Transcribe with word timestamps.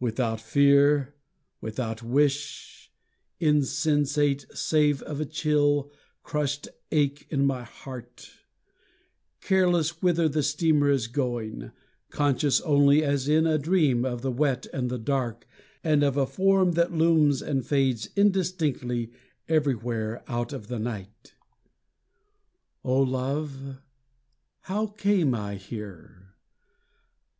Without 0.00 0.40
fear, 0.40 1.14
without 1.60 2.02
wish, 2.02 2.90
Insensate 3.38 4.44
save 4.52 5.02
of 5.02 5.20
a 5.20 5.24
dull, 5.24 5.92
crushed 6.24 6.66
ache 6.90 7.28
in 7.30 7.46
my 7.46 7.62
heart, 7.62 8.28
Careless 9.40 10.02
whither 10.02 10.28
the 10.28 10.42
steamer 10.42 10.90
is 10.90 11.06
going, 11.06 11.70
Conscious 12.10 12.60
only 12.62 13.04
as 13.04 13.28
in 13.28 13.46
a 13.46 13.56
dream 13.56 14.04
of 14.04 14.20
the 14.22 14.32
wet 14.32 14.66
and 14.72 14.90
the 14.90 14.98
dark 14.98 15.46
And 15.84 16.02
of 16.02 16.16
a 16.16 16.26
form 16.26 16.72
that 16.72 16.90
looms 16.90 17.40
and 17.40 17.64
fades 17.64 18.08
indistinctly 18.16 19.12
Everywhere 19.46 20.24
out 20.26 20.52
of 20.52 20.66
the 20.66 20.80
night. 20.80 21.34
O 22.84 23.00
love, 23.00 23.80
how 24.62 24.88
came 24.88 25.36
I 25.36 25.54
here? 25.54 26.34